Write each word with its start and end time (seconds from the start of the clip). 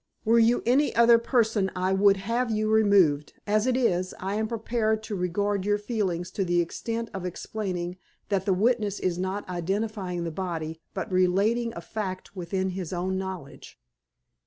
Were 0.25 0.39
you 0.39 0.63
any 0.65 0.95
other 0.95 1.19
person 1.19 1.69
I 1.75 1.93
would 1.93 2.17
have 2.17 2.49
you 2.49 2.71
removed. 2.71 3.33
As 3.45 3.67
it 3.67 3.77
is, 3.77 4.15
I 4.19 4.33
am 4.33 4.47
prepared 4.47 5.03
to 5.03 5.15
regard 5.15 5.63
your 5.63 5.77
feelings 5.77 6.31
to 6.31 6.43
the 6.43 6.59
extent 6.59 7.11
of 7.13 7.23
explaining 7.23 7.97
that 8.29 8.45
the 8.47 8.53
witness 8.55 8.99
is 8.99 9.19
not 9.19 9.47
identifying 9.47 10.23
the 10.23 10.31
body 10.31 10.81
but 10.95 11.11
relating 11.11 11.71
a 11.75 11.81
fact 11.81 12.35
within 12.35 12.69
his 12.69 12.91
own 12.91 13.19
knowledge." 13.19 13.79